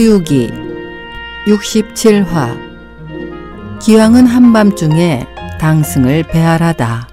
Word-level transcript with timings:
서유기 0.00 0.50
67화 1.46 2.58
기왕은 3.82 4.26
한밤중에 4.26 5.26
당승을 5.60 6.22
배할하다. 6.22 7.06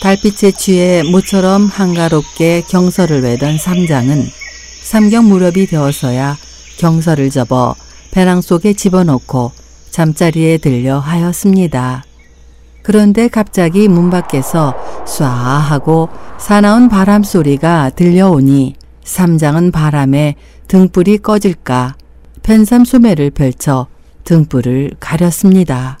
달빛에 0.00 0.52
취해 0.52 1.02
모처럼 1.02 1.66
한가롭게 1.66 2.62
경서를 2.62 3.20
외던 3.20 3.58
삼장은 3.58 4.24
삼경 4.84 5.28
무렵이 5.28 5.66
되어서야 5.66 6.47
경서를 6.78 7.28
접어 7.28 7.74
배낭 8.10 8.40
속에 8.40 8.72
집어넣고 8.72 9.52
잠자리에 9.90 10.58
들려 10.58 10.98
하였습니다. 10.98 12.04
그런데 12.82 13.28
갑자기 13.28 13.86
문 13.88 14.08
밖에서 14.08 14.74
쏴 15.04 15.24
하고 15.24 16.08
사나운 16.38 16.88
바람 16.88 17.22
소리가 17.22 17.90
들려오니 17.90 18.76
삼장은 19.04 19.72
바람에 19.72 20.36
등불이 20.68 21.18
꺼질까 21.18 21.96
펜삼 22.42 22.86
소매를 22.86 23.30
펼쳐 23.30 23.86
등불을 24.24 24.92
가렸습니다. 25.00 25.98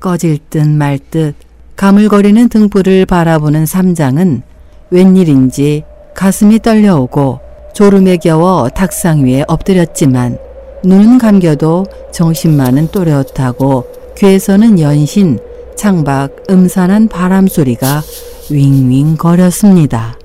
꺼질 0.00 0.38
듯 0.50 0.66
말 0.66 0.98
듯 0.98 1.34
가물거리는 1.76 2.48
등불을 2.48 3.06
바라보는 3.06 3.66
삼장은 3.66 4.42
웬일인지 4.90 5.84
가슴이 6.14 6.58
떨려오고 6.58 7.47
졸음에 7.78 8.16
겨워 8.16 8.68
탁상 8.68 9.24
위에 9.24 9.44
엎드렸지만 9.46 10.36
눈은 10.82 11.18
감겨도 11.18 11.86
정신만은 12.12 12.88
또렷하고 12.88 13.86
귀에서는 14.16 14.80
연신 14.80 15.38
창밖 15.76 16.50
음산한 16.50 17.06
바람 17.06 17.46
소리가 17.46 18.02
윙윙 18.50 19.16
거렸습니다. 19.16 20.18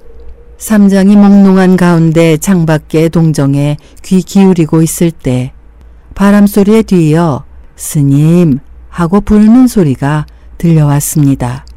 삼장이 0.57 1.15
몽롱한 1.15 1.77
가운데 1.77 2.37
창밖의 2.37 3.09
동정에 3.09 3.77
귀 4.03 4.23
기울이고 4.23 4.81
있을 4.81 5.11
때 5.11 5.53
바람 6.15 6.47
소리에 6.47 6.81
뒤이어 6.81 7.43
스님 7.75 8.57
하고 8.89 9.21
부르는 9.21 9.67
소리가 9.67 10.25
들려왔습니다. 10.57 11.67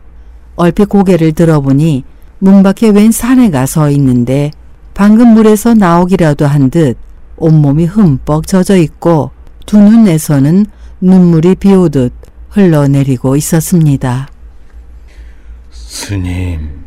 얼핏 0.54 0.88
고개를 0.88 1.32
들어보니 1.32 2.04
문 2.38 2.62
밖에 2.62 2.88
웬 2.88 3.12
사내가 3.12 3.66
서 3.66 3.90
있는데 3.90 4.52
방금 4.96 5.28
물에서 5.34 5.74
나오기라도 5.74 6.46
한 6.46 6.70
듯 6.70 6.96
온몸이 7.36 7.84
흠뻑 7.84 8.46
젖어 8.46 8.76
있고 8.78 9.30
두 9.66 9.78
눈에서는 9.78 10.64
눈물이 11.02 11.56
비오듯 11.56 12.12
흘러내리고 12.50 13.36
있었습니다. 13.36 14.28
스님, 15.70 16.84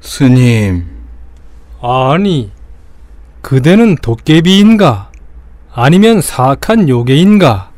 스님, 0.00 0.84
아니, 1.80 2.50
그대는 3.40 3.96
도깨비인가? 3.96 5.10
아니면 5.74 6.20
사악한 6.20 6.88
요괴인가? 6.88 7.70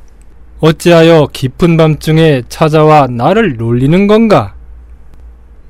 어찌하여 0.61 1.29
깊은 1.33 1.77
밤중에 1.77 2.43
찾아와 2.49 3.07
나를 3.07 3.57
놀리는 3.57 4.07
건가? 4.07 4.55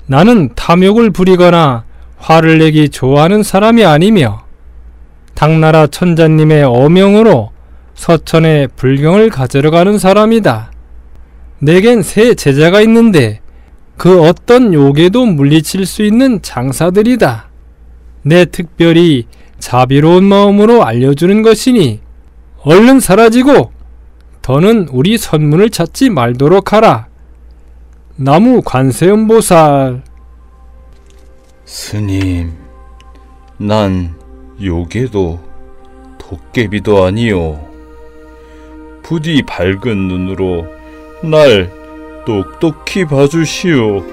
나는 0.07 0.53
탐욕을 0.55 1.09
부리거나 1.11 1.83
화를 2.25 2.57
내기 2.57 2.89
좋아하는 2.89 3.43
사람이 3.43 3.85
아니며 3.85 4.45
당나라 5.35 5.85
천자님의 5.85 6.63
어명으로 6.63 7.51
서천에 7.93 8.65
불경을 8.75 9.29
가지러 9.29 9.69
가는 9.69 9.99
사람이다. 9.99 10.71
내겐 11.59 12.01
새 12.01 12.33
제자가 12.33 12.81
있는데 12.81 13.41
그 13.95 14.23
어떤 14.23 14.73
요괴도 14.73 15.27
물리칠 15.27 15.85
수 15.85 16.01
있는 16.01 16.41
장사들이다. 16.41 17.49
내 18.23 18.45
특별히 18.45 19.27
자비로운 19.59 20.23
마음으로 20.23 20.83
알려주는 20.83 21.43
것이니 21.43 21.99
얼른 22.63 23.01
사라지고 23.01 23.71
더는 24.41 24.87
우리 24.89 25.19
선문을 25.19 25.69
찾지 25.69 26.09
말도록 26.09 26.73
하라. 26.73 27.05
나무 28.15 28.63
관세음보살 28.65 30.01
스님, 31.77 32.53
난 33.57 34.15
요괴도 34.63 35.39
도깨비도 36.17 37.03
아니요. 37.03 37.59
부디 39.03 39.41
밝은 39.41 40.07
눈으로 40.07 40.65
날 41.21 41.69
똑똑히 42.25 43.03
봐주시오. 43.03 44.05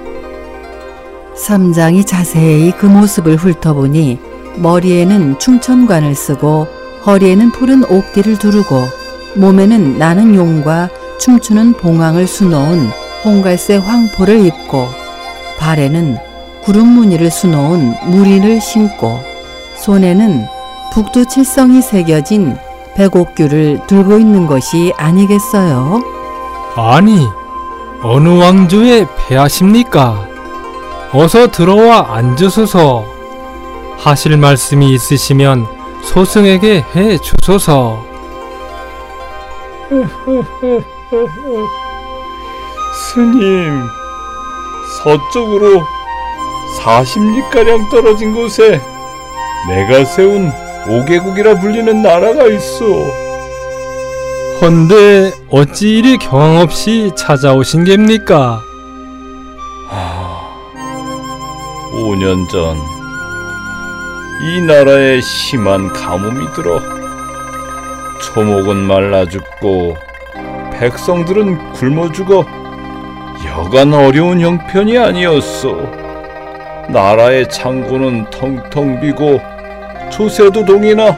삼장이 1.36 2.04
자세히 2.04 2.72
그 2.72 2.86
모습을 2.86 3.36
훑어보니 3.36 4.18
머리에는 4.56 5.38
충천관을 5.38 6.16
쓰고 6.16 6.66
허리에는 7.06 7.52
푸른 7.52 7.84
옥띠를 7.84 8.40
두르고 8.40 8.74
몸에는 9.36 9.98
나는 9.98 10.34
용과 10.34 10.90
춤추는 11.20 11.74
봉황을 11.74 12.26
수놓은 12.26 12.88
홍갈색 13.24 13.86
황포를 13.86 14.46
입고 14.46 14.88
발에는 15.60 16.31
구름 16.64 16.88
무늬를 16.88 17.30
수놓은 17.30 17.94
무리를 18.06 18.60
신고 18.60 19.18
손에는 19.76 20.46
북두 20.92 21.26
칠성이 21.26 21.82
새겨진 21.82 22.56
백옥규를 22.94 23.86
들고 23.86 24.18
있는 24.18 24.46
것이 24.46 24.92
아니겠어요? 24.96 26.00
아니, 26.76 27.26
어느 28.02 28.28
왕조의 28.28 29.06
폐하십니까? 29.16 30.28
어서 31.12 31.48
들어와 31.50 32.14
앉으소서. 32.16 33.04
하실 33.98 34.36
말씀이 34.36 34.92
있으시면 34.92 35.66
소승에게 36.02 36.84
해 36.94 37.18
주소서. 37.18 38.04
스님, 43.14 43.82
서쪽으로 45.02 45.82
40리가량 46.80 47.90
떨어진 47.90 48.34
곳에 48.34 48.80
내가 49.68 50.04
세운 50.04 50.50
오개국이라 50.88 51.60
불리는 51.60 52.02
나라가 52.02 52.46
있어. 52.46 52.84
헌데 54.60 55.32
어찌 55.50 55.98
이리 55.98 56.18
경황 56.18 56.58
없이 56.58 57.10
찾아오신 57.16 57.84
겝니까? 57.84 58.60
5년 61.92 62.48
전, 62.48 62.76
이 64.42 64.60
나라에 64.62 65.20
심한 65.20 65.92
가뭄이 65.92 66.52
들어 66.54 66.80
초목은 68.20 68.76
말라 68.76 69.26
죽고 69.26 69.94
백성들은 70.72 71.72
굶어 71.72 72.10
죽어 72.12 72.44
여간 73.46 73.92
어려운 73.92 74.40
형편이 74.40 74.96
아니었어. 74.96 76.01
나라의 76.88 77.48
창고는 77.48 78.30
텅텅 78.30 79.00
비고 79.00 79.40
조세도 80.10 80.64
동이나 80.64 81.16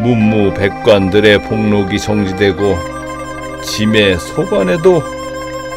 문무 0.00 0.54
백관들의 0.54 1.42
복록이 1.42 1.98
정지되고 1.98 2.76
짐의 3.62 4.18
소관에도 4.18 5.02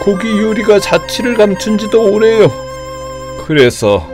고기 0.02 0.40
요리가 0.40 0.80
자취를 0.80 1.36
감춘 1.36 1.78
지도 1.78 2.12
오래요. 2.12 2.52
그래서 3.46 4.08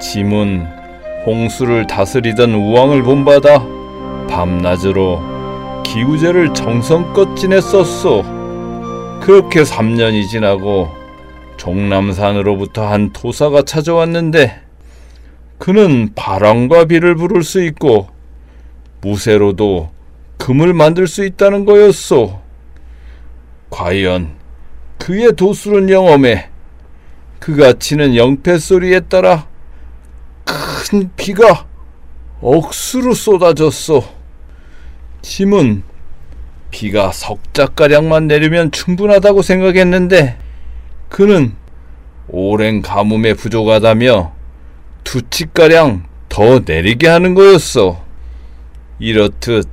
짐은 0.00 0.66
홍수를 1.26 1.86
다스리던 1.86 2.54
우왕을 2.54 3.02
본받아 3.02 3.66
밤낮으로 4.28 5.82
기우제를 5.84 6.54
정성껏 6.54 7.36
지냈었소. 7.36 8.24
그렇게 9.20 9.62
3년이 9.62 10.28
지나고 10.28 10.95
종남산으로부터 11.66 12.86
한 12.86 13.12
토사가 13.12 13.62
찾아왔는데 13.62 14.62
그는 15.58 16.14
바람과 16.14 16.84
비를 16.84 17.16
부를 17.16 17.42
수 17.42 17.60
있고 17.64 18.08
무쇠로도 19.00 19.90
금을 20.38 20.74
만들 20.74 21.08
수 21.08 21.24
있다는 21.24 21.64
거였소. 21.64 22.40
과연 23.70 24.36
그의 24.98 25.34
도술은 25.34 25.90
영험해 25.90 26.50
그가 27.40 27.72
치는 27.72 28.14
영패 28.14 28.58
소리에 28.58 29.00
따라 29.00 29.48
큰 30.44 31.10
비가 31.16 31.66
억수로 32.40 33.12
쏟아졌소. 33.12 34.04
짐은 35.22 35.82
비가 36.70 37.10
석자가량만 37.10 38.28
내리면 38.28 38.70
충분하다고 38.70 39.42
생각했는데 39.42 40.45
그는 41.08 41.54
오랜 42.28 42.82
가뭄에 42.82 43.34
부족하다며 43.34 44.32
두 45.04 45.22
치가량 45.30 46.04
더 46.28 46.60
내리게 46.64 47.08
하는 47.08 47.34
거였어. 47.34 48.04
이렇듯 48.98 49.68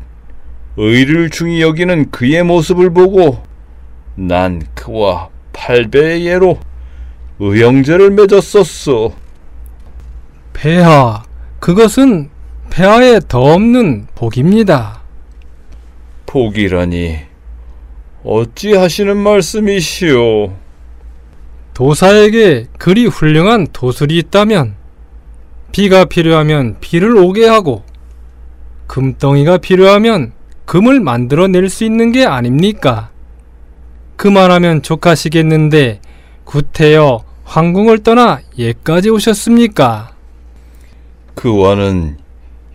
의를 0.78 1.30
중히 1.30 1.62
여기는 1.62 2.12
그의 2.12 2.44
모습을 2.44 2.94
보고 2.94 3.44
난 4.16 4.62
그와 4.76 5.30
팔배의 5.54 6.26
예로 6.26 6.60
의형제를 7.40 8.12
맺었었소. 8.12 9.14
폐하, 10.54 11.24
그것은 11.60 12.30
폐하에 12.70 13.20
더 13.28 13.40
없는 13.40 14.08
복입니다. 14.16 15.02
복이라니 16.26 17.20
어찌 18.24 18.74
하시는 18.74 19.16
말씀이시오? 19.18 20.63
도사에게 21.74 22.68
그리 22.78 23.06
훌륭한 23.08 23.68
도술이 23.74 24.18
있다면 24.18 24.76
비가 25.72 26.06
필요하면 26.06 26.78
비를 26.80 27.18
오게 27.18 27.48
하고 27.48 27.84
금덩이가 28.88 29.58
필요하면 29.58 30.34
금을 30.66 31.00
만들어낼 31.00 31.70
수 31.70 31.84
있는 31.84 32.12
게 32.12 32.26
아닙니까? 32.26 33.10
그만하면 34.16 34.84
족하시겠는데 34.84 36.00
구태여 36.44 37.24
황궁을 37.44 38.04
떠나 38.04 38.40
예까지 38.58 39.10
오셨습니까? 39.10 40.16
그 41.34 41.58
와는 41.58 42.18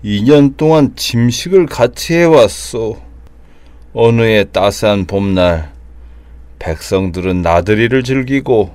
2년 0.04 0.56
동안 0.56 0.94
짐식을 0.96 1.66
같이 1.66 2.14
해왔소. 2.14 3.00
어느 3.94 4.22
해 4.22 4.44
따스한 4.44 5.06
봄날, 5.06 5.72
백성들은 6.58 7.42
나들이를 7.42 8.02
즐기고 8.02 8.74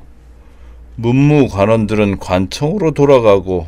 문무 0.96 1.48
관원들은 1.48 2.20
관청으로 2.20 2.92
돌아가고 2.92 3.68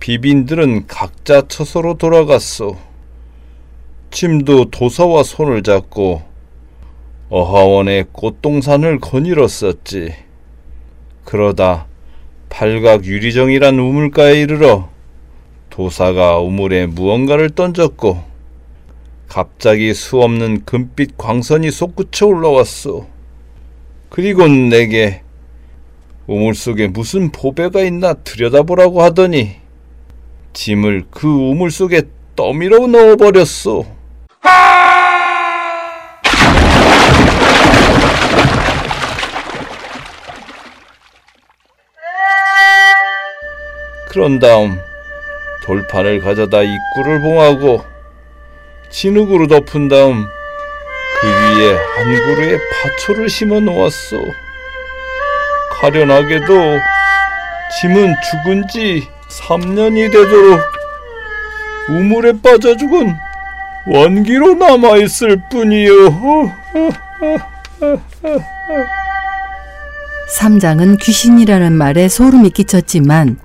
비빈들은 0.00 0.86
각자 0.86 1.42
처소로 1.46 1.94
돌아갔소. 1.98 2.76
짐도 4.10 4.70
도사와 4.70 5.22
손을 5.22 5.62
잡고 5.62 6.22
어하원의 7.28 8.06
꽃동산을 8.12 9.00
거닐었었지. 9.00 10.14
그러다 11.24 11.86
팔각 12.48 13.04
유리정이란 13.04 13.78
우물가에 13.78 14.40
이르러 14.40 14.88
도사가 15.68 16.38
우물에 16.38 16.86
무언가를 16.86 17.50
던졌고 17.50 18.24
갑자기 19.28 19.92
수없는 19.92 20.64
금빛 20.64 21.18
광선이 21.18 21.70
솟구쳐 21.70 22.28
올라왔소. 22.28 23.06
그리곤 24.08 24.70
내게 24.70 25.20
우물 26.28 26.54
속에 26.54 26.88
무슨 26.88 27.32
보배가 27.32 27.80
있나 27.80 28.12
들여다보라고 28.12 29.02
하더니 29.02 29.56
짐을 30.52 31.06
그 31.10 31.26
우물 31.26 31.70
속에 31.70 32.02
떠밀어 32.36 32.86
넣어버렸소. 32.86 33.86
그런 44.10 44.38
다음 44.38 44.78
돌판을 45.64 46.20
가져다 46.20 46.60
입구를 46.62 47.22
봉하고 47.22 47.82
진흙으로 48.90 49.46
덮은 49.46 49.88
다음 49.88 50.26
그 51.20 51.26
위에 51.26 51.72
한 51.72 52.04
그루의 52.04 52.58
파초를 52.82 53.30
심어 53.30 53.60
놓았소. 53.60 54.47
가련하게도 55.80 56.80
짐은 57.80 58.14
죽은 58.30 58.68
지 58.68 59.06
3년이 59.28 60.10
되도록 60.10 60.60
우물에 61.88 62.32
빠져 62.42 62.76
죽은 62.76 63.14
원기로 63.86 64.54
남아 64.54 64.96
있을 64.98 65.40
뿐이요. 65.50 65.92
삼장은 70.28 70.98
귀신이라는 70.98 71.72
말에 71.72 72.08
소름이 72.08 72.50
끼쳤지만 72.50 73.38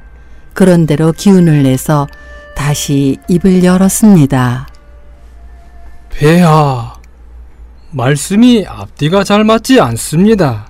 그런대로 0.54 1.12
기운을 1.14 1.64
내서 1.64 2.08
다시 2.56 3.18
입을 3.28 3.64
열었습니다. 3.64 4.68
폐하, 6.10 6.94
말씀이 7.92 8.66
앞뒤가 8.68 9.24
잘 9.24 9.44
맞지 9.44 9.80
않습니다. 9.80 10.68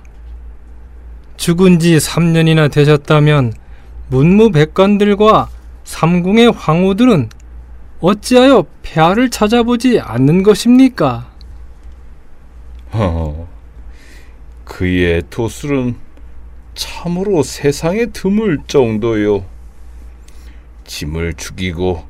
죽은 1.44 1.78
지 1.78 1.98
3년이나 1.98 2.72
되셨다면 2.72 3.52
문무백관들과 4.08 5.50
삼궁의 5.84 6.52
황후들은 6.52 7.28
어찌하여 8.00 8.64
폐하를 8.80 9.28
찾아보지 9.28 10.00
않는 10.00 10.42
것입니까? 10.42 11.30
허, 12.94 13.46
그의 14.64 15.22
도술은 15.28 15.96
참으로 16.74 17.42
세상에 17.42 18.06
드물 18.06 18.60
정도요. 18.66 19.44
짐을 20.86 21.34
죽이고 21.34 22.04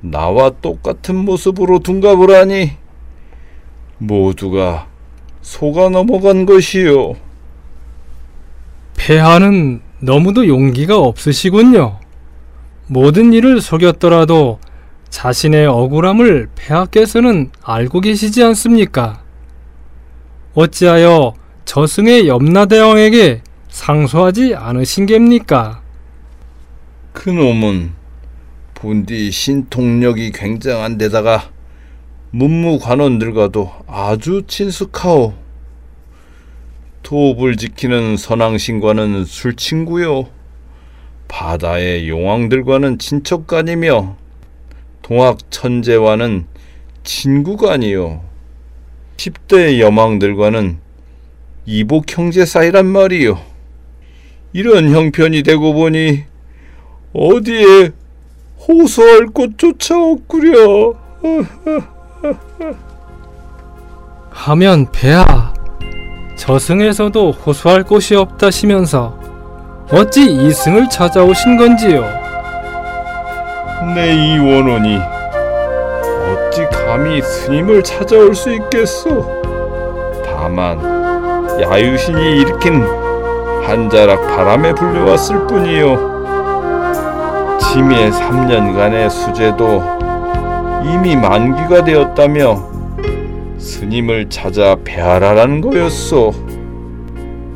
나와 0.00 0.48
똑같은 0.48 1.16
모습으로 1.16 1.80
둔갑을 1.80 2.34
하니 2.34 2.70
모두가 3.98 4.88
속아 5.42 5.90
넘어간 5.90 6.46
것이요. 6.46 7.31
폐하는 9.04 9.80
너무도 9.98 10.46
용기가 10.46 10.96
없으시군요. 10.96 11.98
모든 12.86 13.32
일을 13.32 13.60
속였더라도 13.60 14.60
자신의 15.10 15.66
억울함을 15.66 16.50
폐하께서는 16.54 17.50
알고 17.64 18.00
계시지 18.00 18.44
않습니까? 18.44 19.24
어찌하여 20.54 21.34
저승의 21.64 22.28
염라대왕에게 22.28 23.42
상소하지 23.70 24.54
않으신 24.54 25.06
geb니까? 25.06 25.82
그놈은 27.12 27.94
본디 28.74 29.32
신통력이 29.32 30.30
굉장한 30.30 30.96
데다가 30.98 31.50
문무관원들과도 32.30 33.72
아주 33.88 34.44
친숙하오. 34.46 35.41
도읍을 37.02 37.56
지키는 37.56 38.16
선왕신과는 38.16 39.24
술친구요. 39.24 40.28
바다의 41.28 42.08
용왕들과는 42.08 42.98
친척간이며 42.98 44.16
동학 45.02 45.38
천재와는 45.50 46.46
친구간이요. 47.04 48.22
10대 49.16 49.78
여망들과는 49.80 50.78
이복 51.66 52.16
형제 52.16 52.44
사이란 52.44 52.86
말이요. 52.86 53.40
이런 54.52 54.90
형편이 54.90 55.42
되고 55.42 55.72
보니 55.72 56.24
어디에 57.12 57.90
호소할 58.68 59.26
곳조차 59.28 59.98
없구려. 59.98 60.94
하면 64.30 64.90
폐하 64.92 65.52
저승에서도 66.46 67.30
호소할 67.30 67.84
곳이 67.84 68.16
없다시면서 68.16 69.14
어찌 69.92 70.24
이승을 70.24 70.88
찾아오신 70.90 71.56
건지요? 71.56 72.02
내 73.94 74.12
이 74.12 74.38
원혼이 74.38 74.98
어찌 76.26 76.64
감히 76.66 77.22
스님을 77.22 77.84
찾아올 77.84 78.34
수 78.34 78.52
있겠소? 78.52 79.24
다만 80.26 80.80
야유신이 81.60 82.40
일으킨 82.40 82.82
한 83.64 83.88
자락 83.88 84.20
바람에 84.26 84.74
불려왔을 84.74 85.46
뿐이요. 85.46 86.10
짐의 87.60 88.10
3년간의 88.10 89.08
수제도 89.10 89.80
이미 90.82 91.14
만기가 91.14 91.84
되었다며 91.84 92.71
스님을 93.62 94.28
찾아 94.28 94.76
배하라라는 94.82 95.60
거였소. 95.60 96.34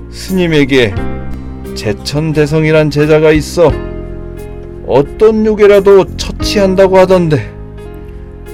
스님에게 0.08 0.94
제천대성이란 1.74 2.90
제자가 2.90 3.32
있어 3.32 3.72
어떤 4.86 5.44
요괴라도 5.44 6.16
처치한다고 6.16 6.96
하던데 6.96 7.52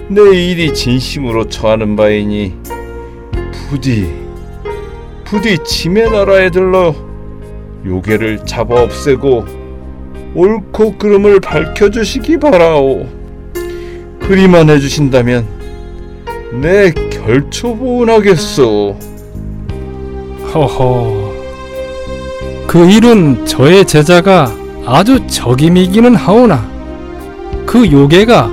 내 0.09 0.23
일이 0.23 0.73
진심으로 0.73 1.49
처하는 1.50 1.94
바이니 1.94 2.54
부디 3.68 4.11
부디 5.25 5.59
짐의 5.62 6.11
나라에 6.11 6.50
들러 6.50 6.94
요괴를 7.85 8.47
잡아 8.47 8.82
없애고 8.82 9.44
옳고 10.35 10.97
그름을 10.97 11.38
밝혀주시기 11.40 12.38
바라오 12.38 13.06
그리만 14.21 14.71
해주신다면 14.71 15.47
내 16.61 16.92
결초보은하겠소 17.25 18.97
허허. 20.52 21.33
그 22.67 22.91
일은 22.91 23.47
저의 23.47 23.87
제자가 23.87 24.50
아주 24.85 25.25
적임이기는 25.29 26.17
하오나 26.17 26.69
그 27.64 27.91
요괴가 27.91 28.50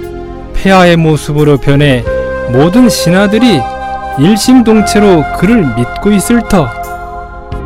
폐하의 0.54 0.98
모습으로 0.98 1.58
변해 1.58 2.04
모든 2.52 2.90
신하들이 2.90 3.60
일심동체로 4.20 5.24
그를 5.40 5.66
믿고 5.76 6.12
있을 6.12 6.42
터 6.48 6.68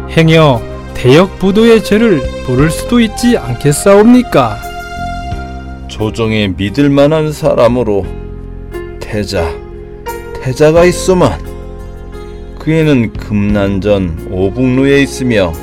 행여 0.09 0.61
대역 0.93 1.37
부도의 1.39 1.83
죄를 1.83 2.21
물을 2.47 2.69
수도 2.69 2.99
있지 2.99 3.37
않겠사옵니까? 3.37 4.57
조정에 5.87 6.47
믿을 6.49 6.89
만한 6.89 7.31
사람으로 7.31 8.05
태자, 8.99 9.62
태자가 10.43 10.83
있소만 10.83 11.39
그애는 12.59 13.13
금난전 13.13 14.27
오북루에 14.29 15.01
있으며 15.01 15.53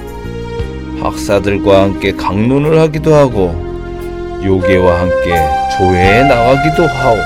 학사들과 1.02 1.82
함께 1.82 2.12
강론을 2.12 2.80
하기도 2.80 3.14
하고 3.14 3.54
요괴와 4.42 5.00
함께 5.00 5.36
조회에 5.76 6.22
나가기도 6.22 6.86
하오. 6.86 7.16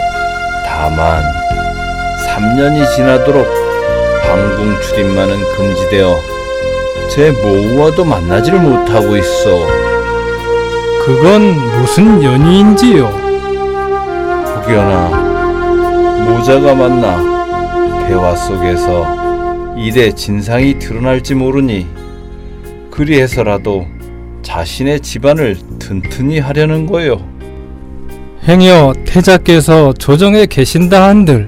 다만 0.67 1.23
3년이 2.27 2.93
지나도록 2.97 3.47
방궁 4.25 4.81
출입만은 4.81 5.37
금지되어 5.57 6.17
제 7.09 7.31
모우와도 7.31 8.05
만나지를 8.05 8.59
못하고 8.59 9.17
있어. 9.17 9.65
그건 11.07 11.55
무슨 11.79 12.21
연유인지요? 12.21 13.05
혹여나 14.57 15.09
모자가 16.27 16.75
만나 16.75 17.34
대화 18.07 18.37
속에서 18.37 19.75
일의 19.77 20.15
진상이 20.15 20.79
드러날지 20.79 21.35
모르니 21.35 21.87
그리해서라도 22.91 23.87
자신의 24.43 25.01
집안을 25.01 25.57
튼튼히 25.79 26.39
하려는 26.39 26.87
거요. 26.87 27.27
행여 28.47 28.93
태자께서 29.07 29.95
조정에 29.95 30.47
계신다 30.47 31.09
한들 31.09 31.47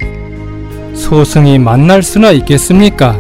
소승이 0.95 1.59
만날 1.59 2.03
수나 2.03 2.31
있겠습니까? 2.33 3.19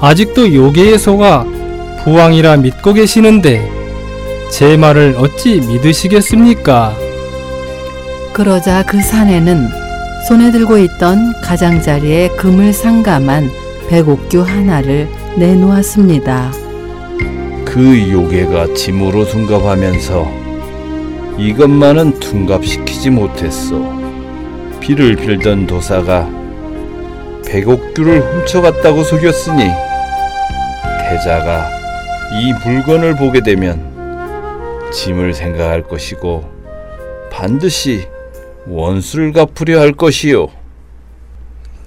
아직도 0.00 0.52
요괴의 0.52 0.98
소가 0.98 1.46
부왕이라 2.02 2.56
믿고 2.56 2.92
계시는데 2.92 3.70
제 4.50 4.76
말을 4.76 5.14
어찌 5.16 5.60
믿으시겠습니까? 5.60 6.94
그러자 8.32 8.82
그 8.82 9.00
산에는 9.00 9.83
손에 10.26 10.50
들고 10.50 10.78
있던 10.78 11.38
가장자리에 11.42 12.28
금을 12.28 12.72
상감한 12.72 13.50
백옥규 13.90 14.40
하나를 14.40 15.06
내놓았습니다. 15.36 16.50
그 17.66 18.10
요괴가 18.10 18.72
짐으로 18.72 19.26
둔갑하면서 19.26 20.26
이것만은 21.36 22.20
둔갑시키지 22.20 23.10
못했어. 23.10 23.76
비를 24.80 25.14
빌던 25.14 25.66
도사가 25.66 26.30
백옥규를 27.46 28.20
훔쳐갔다고 28.20 29.04
속였으니 29.04 29.64
태자가 31.02 31.68
이 32.40 32.52
물건을 32.64 33.16
보게 33.16 33.42
되면 33.42 34.90
짐을 34.90 35.34
생각할 35.34 35.82
것이고 35.82 36.44
반드시 37.30 38.13
원수를 38.66 39.32
갚으려 39.32 39.80
할 39.80 39.92
것이요. 39.92 40.48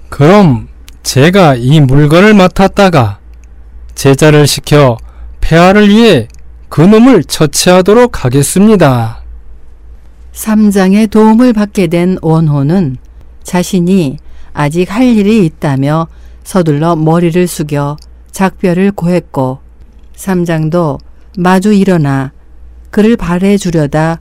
그럼 0.08 0.68
제가 1.02 1.54
이 1.56 1.80
물건을 1.80 2.34
맡았다가 2.34 3.18
제자를 3.94 4.46
시켜 4.46 4.96
폐하를 5.40 5.88
위해 5.88 6.28
그놈을 6.68 7.24
처치하도록 7.24 8.24
하겠습니다. 8.24 9.22
삼장의 10.32 11.08
도움을 11.08 11.52
받게 11.52 11.88
된 11.88 12.16
원호는 12.22 12.96
자신이 13.42 14.18
아직 14.52 14.94
할 14.94 15.04
일이 15.04 15.44
있다며 15.46 16.06
서둘러 16.44 16.94
머리를 16.96 17.46
숙여 17.46 17.96
작별을 18.30 18.92
고했고 18.92 19.58
삼장도 20.14 20.98
마주 21.38 21.72
일어나 21.72 22.32
그를 22.90 23.16
발에 23.16 23.56
주려다 23.56 24.18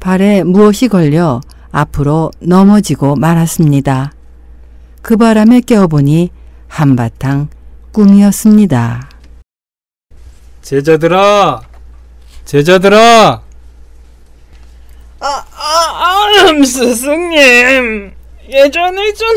발에 0.00 0.42
무엇이 0.44 0.88
걸려 0.88 1.40
앞으로 1.70 2.30
넘어지고 2.40 3.16
말았습니다. 3.16 4.12
그 5.02 5.16
바람에 5.16 5.60
깨어보니 5.60 6.30
한바탕 6.68 7.48
꿈이었습니다. 7.92 9.08
제자들아, 10.62 11.62
제자들아, 12.44 13.42
아, 15.20 15.26
아, 15.26 15.46
아, 15.56 16.64
스승님. 16.64 18.12
예전에 18.48 19.12
전 19.12 19.28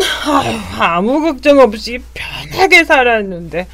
아무 0.80 1.20
걱정 1.22 1.60
없이 1.60 2.00
편하게 2.14 2.86
살았는데 2.86 3.68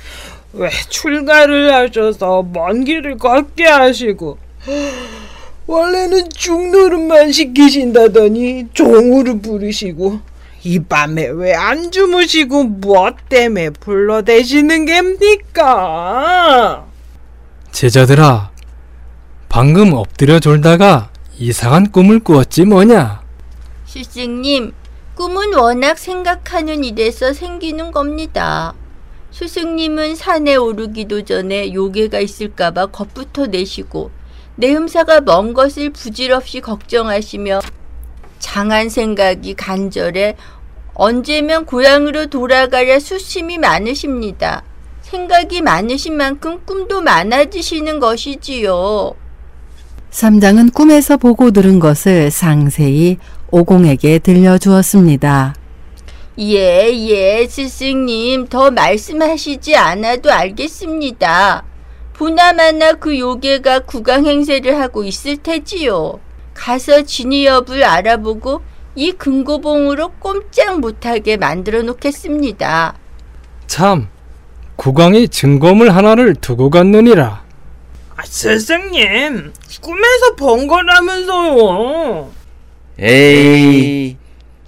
왜 0.53 0.69
출가를 0.89 1.73
하셔서 1.73 2.41
먼 2.41 2.83
길을 2.83 3.17
걷게 3.17 3.65
하시고 3.65 4.39
원래는 5.67 6.29
죽노릇만 6.29 7.31
시키신다더니 7.33 8.67
종으로 8.73 9.39
부르시고 9.39 10.19
이 10.63 10.79
밤에 10.79 11.27
왜 11.27 11.53
안 11.53 11.91
주무시고 11.91 12.63
무엇 12.63 13.15
때문에 13.29 13.71
불러대시는 13.71 14.85
겁니까? 14.85 16.85
제자들아, 17.71 18.51
방금 19.49 19.93
엎드려 19.93 20.39
졸다가 20.39 21.09
이상한 21.37 21.91
꿈을 21.91 22.19
꾸었지 22.21 22.65
뭐냐? 22.65 23.21
스승님, 23.85 24.73
꿈은 25.15 25.53
워낙 25.53 25.97
생각하는 25.97 26.83
일에서 26.83 27.33
생기는 27.33 27.91
겁니다. 27.91 28.73
스승님은 29.31 30.15
산에 30.15 30.55
오르기도 30.55 31.23
전에 31.23 31.73
요괴가 31.73 32.19
있을까봐 32.19 32.87
겁부터 32.87 33.47
내시고 33.47 34.09
내 34.57 34.75
음사가 34.75 35.21
먼 35.21 35.53
것을 35.53 35.91
부질없이 35.91 36.61
걱정하시며 36.61 37.61
장한 38.39 38.89
생각이 38.89 39.53
간절해 39.53 40.35
언제면 40.95 41.65
고향으로 41.65 42.25
돌아가려 42.25 42.99
수심이 42.99 43.59
많으십니다. 43.59 44.63
생각이 45.01 45.61
많으신 45.61 46.17
만큼 46.17 46.59
꿈도 46.65 47.01
많아지시는 47.01 47.99
것이지요. 47.99 49.13
삼장은 50.09 50.71
꿈에서 50.71 51.17
보고 51.17 51.51
들은 51.51 51.77
것을 51.79 52.31
상세히 52.31 53.17
오공에게 53.51 54.19
들려주었습니다. 54.19 55.53
예, 56.39 56.91
예, 56.91 57.47
스승님. 57.47 58.47
더 58.47 58.71
말씀하시지 58.71 59.75
않아도 59.75 60.31
알겠습니다. 60.31 61.63
보나마나 62.17 62.93
그 62.93 63.17
요괴가 63.19 63.79
구강 63.81 64.25
행세를 64.25 64.79
하고 64.79 65.03
있을 65.03 65.37
테지요. 65.37 66.19
가서 66.55 67.03
진위 67.03 67.45
여부를 67.45 67.83
알아보고 67.83 68.61
이 68.95 69.11
금고봉으로 69.11 70.13
꼼짝 70.19 70.79
못하게 70.79 71.37
만들어 71.37 71.83
놓겠습니다. 71.83 72.95
참, 73.67 74.07
국왕이 74.77 75.27
증거물 75.29 75.91
하나를 75.91 76.33
두고 76.35 76.71
갔느니라. 76.71 77.43
아, 78.15 78.23
스승님, 78.25 79.53
꿈에서 79.81 80.35
본 80.35 80.65
거라면서요. 80.65 82.31
에이, 82.99 84.17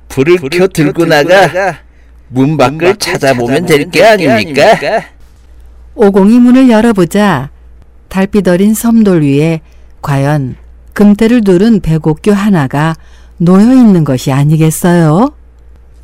불을 0.08 0.38
켜 0.52 0.68
들고 0.68 1.06
나가 1.06 1.80
문 2.28 2.58
밖을 2.58 2.98
찾아보면 2.98 3.66
될 3.66 3.90
게 3.90 4.04
아닙니까? 4.04 4.78
오공이 6.02 6.40
문을 6.40 6.70
열어보자 6.70 7.50
달빛 8.08 8.48
어린 8.48 8.74
섬돌 8.74 9.22
위에 9.22 9.60
과연 10.02 10.56
금태를 10.94 11.44
두른 11.44 11.82
백옥교 11.82 12.32
하나가 12.32 12.96
놓여 13.36 13.74
있는 13.74 14.06
것이 14.06 14.32
아니겠어요? 14.32 15.34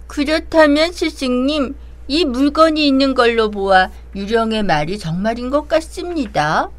그렇다면 0.07 0.91
스승님, 0.91 1.75
이 2.09 2.25
물건이 2.25 2.85
있는 2.85 3.13
걸로 3.13 3.49
보아 3.49 3.89
유령의 4.13 4.63
말이 4.63 4.99
정말인 4.99 5.49
것 5.49 5.69
같습니다. 5.69 6.69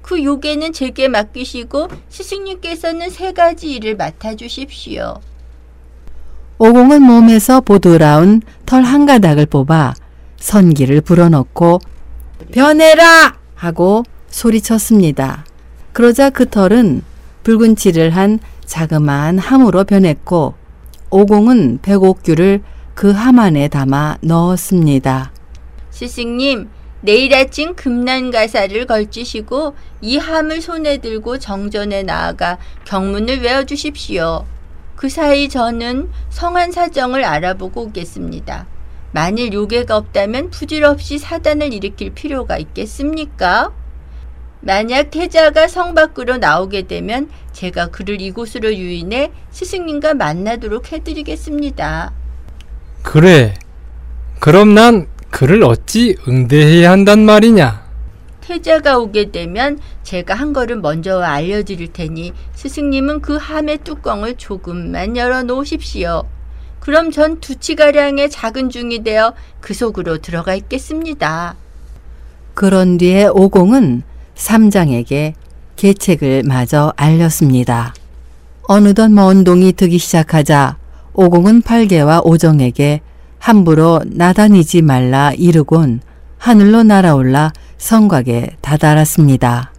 그 0.00 0.24
요괴는 0.24 0.72
제게 0.72 1.08
맡기시고 1.08 1.88
스승님께서는 2.08 3.10
세 3.10 3.34
가지 3.34 3.72
일을 3.72 3.94
맡아주십시오. 3.96 5.20
오공은 6.56 7.02
몸에서 7.02 7.60
보드라운 7.60 8.40
털 8.64 8.84
한 8.84 9.04
가닥을 9.04 9.44
뽑아 9.44 9.92
선기를 10.38 11.02
불어넣고 11.02 11.80
변해라! 12.54 13.36
하고 13.56 14.04
소리쳤습니다. 14.28 15.44
그러자 15.92 16.30
그 16.30 16.48
털은 16.48 17.02
붉은 17.42 17.74
칠을 17.74 18.10
한 18.10 18.38
자그마한 18.64 19.38
함으로 19.38 19.82
변했고 19.82 20.54
오공은 21.10 21.80
백옥규를 21.82 22.62
그 22.94 23.12
함 23.12 23.40
안에 23.40 23.66
담아 23.66 24.18
넣었습니다. 24.20 25.32
스승님, 25.90 26.68
내일 27.00 27.34
아침 27.34 27.74
금난가사를 27.74 28.86
걸치시고 28.86 29.74
이 30.00 30.16
함을 30.16 30.62
손에 30.62 30.98
들고 30.98 31.40
정전에 31.40 32.04
나아가 32.04 32.58
경문을 32.84 33.40
외워주십시오. 33.40 34.44
그 34.94 35.08
사이 35.08 35.48
저는 35.48 36.08
성한 36.30 36.70
사정을 36.70 37.24
알아보고 37.24 37.86
오겠습니다. 37.86 38.68
만일 39.14 39.52
요괴가 39.52 39.96
없다면 39.96 40.50
부질없이 40.50 41.18
사단을 41.18 41.72
일으킬 41.72 42.10
필요가 42.14 42.58
있겠습니까? 42.58 43.70
만약 44.60 45.12
태자가 45.12 45.68
성 45.68 45.94
밖으로 45.94 46.38
나오게 46.38 46.88
되면 46.88 47.30
제가 47.52 47.90
그를 47.90 48.20
이곳으로 48.20 48.74
유인해 48.74 49.30
스승님과 49.52 50.14
만나도록 50.14 50.90
해드리겠습니다. 50.90 52.12
그래. 53.04 53.54
그럼 54.40 54.74
난 54.74 55.06
그를 55.30 55.62
어찌 55.62 56.16
응대해야 56.26 56.90
한단 56.90 57.20
말이냐? 57.20 57.84
태자가 58.40 58.98
오게 58.98 59.30
되면 59.30 59.78
제가 60.02 60.34
한 60.34 60.52
걸음 60.52 60.82
먼저 60.82 61.18
와 61.18 61.34
알려드릴 61.34 61.92
테니 61.92 62.32
스승님은 62.54 63.20
그 63.20 63.36
함의 63.36 63.78
뚜껑을 63.84 64.34
조금만 64.38 65.16
열어 65.16 65.44
놓으십시오. 65.44 66.33
그럼 66.84 67.10
전 67.10 67.40
두치가량의 67.40 68.28
작은 68.28 68.68
중이 68.68 69.04
되어 69.04 69.32
그 69.60 69.72
속으로 69.72 70.18
들어가 70.18 70.54
있겠습니다. 70.54 71.54
그런 72.52 72.98
뒤에 72.98 73.26
오공은 73.26 74.02
삼장에게 74.34 75.32
계책을 75.76 76.42
마저 76.44 76.92
알렸습니다. 76.96 77.94
어느덧 78.64 79.10
먼 79.10 79.44
동이 79.44 79.72
트기 79.72 79.96
시작하자 79.96 80.76
오공은 81.14 81.62
팔개와 81.62 82.20
오정에게 82.22 83.00
함부로 83.38 84.02
나다니지 84.04 84.82
말라 84.82 85.32
이르곤 85.32 86.02
하늘로 86.36 86.82
날아올라 86.82 87.54
성곽에 87.78 88.56
다다랐습니다. 88.60 89.73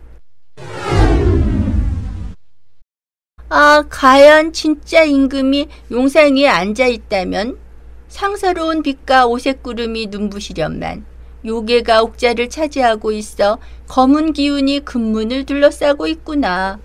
아, 3.58 3.86
과연 3.90 4.52
진짜 4.52 5.06
임금이 5.06 5.70
용산 5.90 6.36
위에 6.36 6.46
앉아 6.46 6.88
있다면 6.88 7.56
상서로운 8.10 8.84
빛과 8.84 9.28
오색 9.28 9.64
구름이 9.64 10.08
눈부시련만 10.08 11.06
요괴가 11.46 12.02
옥자를 12.02 12.50
차지하고 12.50 13.14
있어 13.14 13.60
검은 13.88 14.34
기운이 14.34 14.84
금문을 14.84 15.46
둘러싸고 15.46 16.06
있구나. 16.08 16.80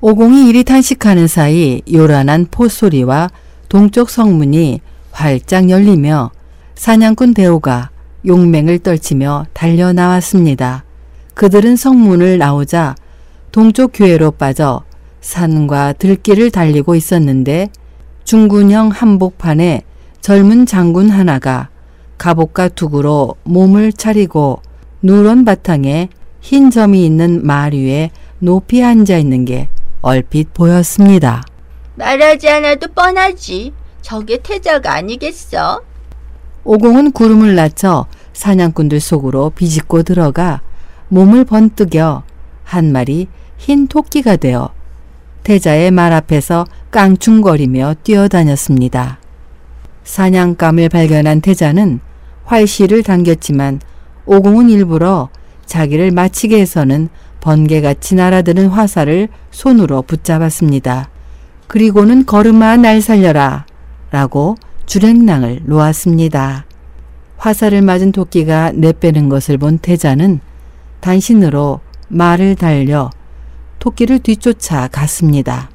오공이 0.00 0.48
이리 0.48 0.64
탄식하는 0.64 1.28
사이 1.28 1.80
요란한 1.92 2.48
포소리와 2.50 3.30
동쪽 3.68 4.10
성문이 4.10 4.80
활짝 5.12 5.70
열리며 5.70 6.32
사냥꾼 6.74 7.34
대오가 7.34 7.90
용맹을 8.26 8.80
떨치며 8.80 9.46
달려 9.52 9.92
나왔습니다. 9.92 10.82
그들은 11.34 11.76
성문을 11.76 12.38
나오자 12.38 12.96
동쪽 13.52 13.92
교회로 13.94 14.32
빠져 14.32 14.82
산과 15.22 15.94
들길을 15.94 16.50
달리고 16.50 16.94
있었는데 16.94 17.70
중군형 18.24 18.88
한복판에 18.88 19.82
젊은 20.20 20.66
장군 20.66 21.08
하나가 21.10 21.70
갑옷과 22.18 22.68
두구로 22.68 23.36
몸을 23.44 23.92
차리고 23.92 24.60
누런 25.00 25.44
바탕에 25.44 26.08
흰 26.40 26.70
점이 26.70 27.04
있는 27.04 27.44
말 27.44 27.72
위에 27.72 28.10
높이 28.38 28.84
앉아 28.84 29.16
있는 29.16 29.44
게 29.44 29.68
얼핏 30.02 30.52
보였습니다. 30.52 31.42
말하지 31.94 32.48
않아도 32.48 32.88
뻔하지. 32.92 33.72
저게 34.02 34.38
태자가 34.38 34.94
아니겠어? 34.94 35.82
오공은 36.64 37.12
구름을 37.12 37.54
낮춰 37.54 38.06
사냥꾼들 38.32 39.00
속으로 39.00 39.50
비집고 39.50 40.02
들어가 40.02 40.60
몸을 41.08 41.44
번뜩여 41.44 42.24
한 42.64 42.92
마리 42.92 43.28
흰 43.58 43.86
토끼가 43.86 44.36
되어 44.36 44.72
태자의 45.42 45.90
말 45.90 46.12
앞에서 46.12 46.64
깡충거리며 46.90 47.94
뛰어다녔습니다. 48.02 49.18
사냥감을 50.04 50.88
발견한 50.88 51.40
태자는 51.40 52.00
활시를 52.44 53.02
당겼지만 53.02 53.80
오공은 54.26 54.70
일부러 54.70 55.28
자기를 55.66 56.10
마치게 56.10 56.60
해서는 56.60 57.08
번개같이 57.40 58.14
날아드는 58.14 58.68
화살을 58.68 59.28
손으로 59.50 60.02
붙잡았습니다. 60.02 61.08
그리고는 61.66 62.26
걸음아 62.26 62.76
날 62.76 63.00
살려라 63.00 63.66
라고 64.10 64.56
주랭랑을 64.86 65.62
놓았습니다. 65.64 66.66
화살을 67.38 67.82
맞은 67.82 68.12
토끼가 68.12 68.72
내빼는 68.74 69.28
것을 69.28 69.58
본 69.58 69.78
태자는 69.78 70.40
단신으로 71.00 71.80
말을 72.08 72.54
달려 72.54 73.10
토끼를 73.82 74.20
뒤쫓아 74.20 74.86
갔습니다. 74.86 75.68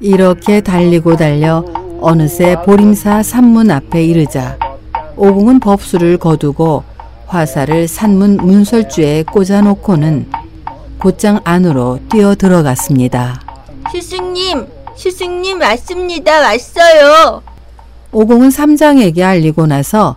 이렇게 0.00 0.60
달리고 0.60 1.16
달려 1.16 1.64
어느새 2.02 2.56
보림사 2.66 3.22
산문 3.22 3.70
앞에 3.70 4.04
이르자 4.04 4.58
오공은 5.16 5.60
법수를 5.60 6.18
거두고 6.18 6.84
화살을 7.26 7.88
산문 7.88 8.36
문설주에 8.36 9.22
꽂아놓고는 9.22 10.30
곧장 10.98 11.40
안으로 11.44 12.00
뛰어 12.10 12.34
들어갔습니다. 12.34 13.40
스승님, 13.92 14.66
스승님 15.00 15.62
왔습니다. 15.62 16.40
왔어요. 16.42 17.42
오공은 18.12 18.50
삼장에게 18.50 19.24
알리고 19.24 19.66
나서 19.66 20.16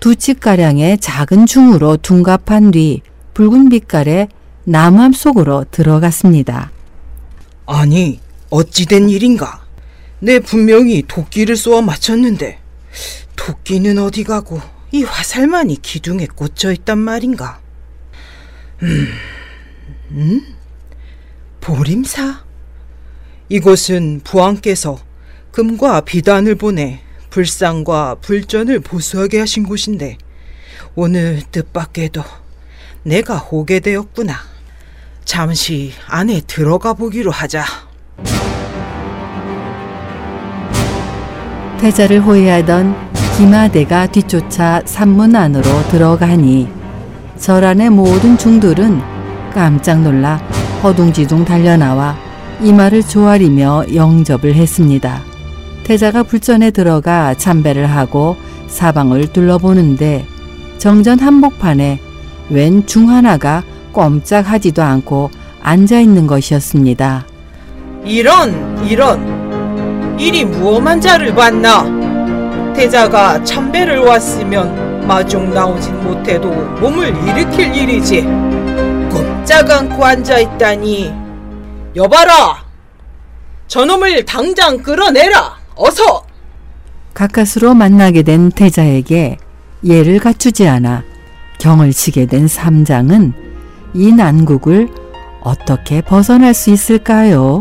두 0.00 0.16
칩가량의 0.16 0.98
작은 1.00 1.44
중으로 1.44 1.98
둔갑한 1.98 2.70
뒤 2.70 3.02
붉은 3.34 3.68
빛깔의 3.68 4.28
나무함 4.64 5.12
속으로 5.12 5.66
들어갔습니다. 5.70 6.70
아니, 7.66 8.20
어찌된 8.48 9.10
일인가? 9.10 9.66
내 10.18 10.38
분명히 10.40 11.02
도끼를 11.06 11.54
쏘아 11.54 11.82
맞췄는데 11.82 12.58
도끼는 13.36 13.98
어디 13.98 14.24
가고 14.24 14.62
이 14.92 15.02
화살만이 15.02 15.82
기둥에 15.82 16.26
꽂혀 16.34 16.72
있단 16.72 16.96
말인가? 16.96 17.60
음, 18.82 19.08
음? 20.12 20.56
보림사? 21.60 22.44
이곳은 23.48 24.20
부왕께서 24.24 24.98
금과 25.50 26.02
비단을 26.02 26.54
보내 26.54 27.00
불상과 27.30 28.16
불전을 28.20 28.80
보수하게 28.80 29.40
하신 29.40 29.64
곳인데 29.64 30.18
오늘 30.94 31.42
뜻밖에도 31.50 32.22
내가 33.02 33.46
오게 33.50 33.80
되었구나. 33.80 34.34
잠시 35.24 35.92
안에 36.08 36.42
들어가 36.46 36.92
보기로 36.92 37.30
하자. 37.30 37.64
태자를 41.80 42.20
호위하던 42.20 43.12
기마대가 43.36 44.06
뒤쫓아 44.06 44.82
산문 44.84 45.34
안으로 45.34 45.64
들어가니 45.88 46.68
절 47.38 47.64
안의 47.64 47.90
모든 47.90 48.38
중들은 48.38 49.00
깜짝 49.52 50.00
놀라 50.00 50.36
허둥지둥 50.82 51.44
달려나와 51.44 52.31
이마를 52.62 53.02
조아리며 53.02 53.86
영접을 53.94 54.54
했습니다. 54.54 55.20
태자가 55.84 56.22
불전에 56.22 56.70
들어가 56.70 57.34
참배를 57.34 57.86
하고 57.86 58.36
사방을 58.68 59.32
둘러보는데 59.32 60.24
정전 60.78 61.18
한복판에 61.18 62.00
웬 62.50 62.86
중 62.86 63.08
하나가 63.10 63.62
꼼짝하지도 63.92 64.82
않고 64.82 65.30
앉아 65.62 66.00
있는 66.00 66.26
것이었습니다. 66.26 67.26
이런 68.04 68.84
이런 68.86 70.16
이리 70.18 70.44
무엄한 70.44 71.00
자를 71.00 71.34
봤나 71.34 71.84
태자가 72.74 73.42
참배를 73.44 73.98
왔으면 73.98 75.06
마중 75.06 75.52
나오진 75.52 76.02
못해도 76.04 76.48
몸을 76.80 77.08
일으킬 77.08 77.74
일이지 77.74 78.22
꼼짝 79.10 79.68
않고 79.70 80.04
앉아 80.04 80.38
있다니 80.38 81.21
여봐라. 81.94 82.64
저놈을 83.68 84.24
당장 84.24 84.82
끌어내라. 84.82 85.56
어서. 85.76 86.24
가까스로 87.14 87.74
만나게 87.74 88.22
된 88.22 88.50
태자에게 88.50 89.38
예를 89.84 90.18
갖추지 90.18 90.66
않아 90.68 91.02
경을 91.58 91.92
치게 91.92 92.26
된 92.26 92.48
삼장은 92.48 93.32
이 93.94 94.12
난국을 94.12 94.88
어떻게 95.42 96.00
벗어날 96.00 96.54
수 96.54 96.70
있을까요? 96.70 97.60